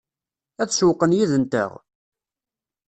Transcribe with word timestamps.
Ad 0.61 0.69
sewwqen 0.71 1.15
yid-nteɣ? 1.17 1.71